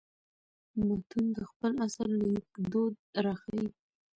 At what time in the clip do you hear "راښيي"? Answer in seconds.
3.25-3.67